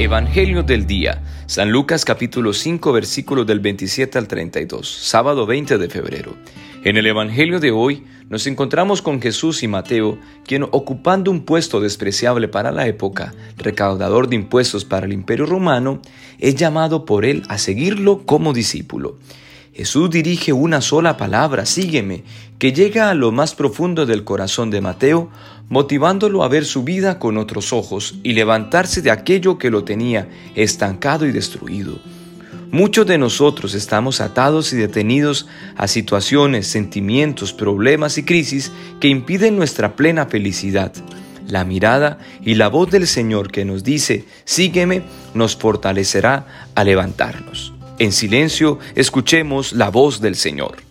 [0.00, 1.24] Evangelio del día.
[1.46, 4.88] San Lucas capítulo 5 versículos del 27 al 32.
[4.88, 6.36] Sábado 20 de febrero.
[6.84, 11.80] En el Evangelio de hoy nos encontramos con Jesús y Mateo, quien ocupando un puesto
[11.80, 16.00] despreciable para la época, recaudador de impuestos para el imperio romano,
[16.38, 19.18] es llamado por él a seguirlo como discípulo.
[19.78, 22.24] Jesús dirige una sola palabra, sígueme,
[22.58, 25.30] que llega a lo más profundo del corazón de Mateo,
[25.68, 30.28] motivándolo a ver su vida con otros ojos y levantarse de aquello que lo tenía
[30.56, 32.00] estancado y destruido.
[32.72, 39.56] Muchos de nosotros estamos atados y detenidos a situaciones, sentimientos, problemas y crisis que impiden
[39.56, 40.92] nuestra plena felicidad.
[41.46, 47.77] La mirada y la voz del Señor que nos dice, sígueme, nos fortalecerá a levantarnos.
[47.98, 50.87] En silencio, escuchemos la voz del Señor.